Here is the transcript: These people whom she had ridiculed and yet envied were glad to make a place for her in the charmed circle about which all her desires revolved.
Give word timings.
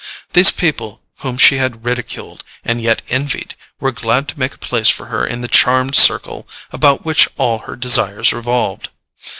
These 0.33 0.49
people 0.49 1.03
whom 1.19 1.37
she 1.37 1.57
had 1.57 1.85
ridiculed 1.85 2.43
and 2.63 2.81
yet 2.81 3.03
envied 3.09 3.53
were 3.79 3.91
glad 3.91 4.27
to 4.29 4.39
make 4.39 4.55
a 4.55 4.57
place 4.57 4.89
for 4.89 5.05
her 5.05 5.27
in 5.27 5.41
the 5.41 5.47
charmed 5.47 5.95
circle 5.95 6.49
about 6.71 7.05
which 7.05 7.27
all 7.37 7.59
her 7.59 7.75
desires 7.75 8.33
revolved. 8.33 8.89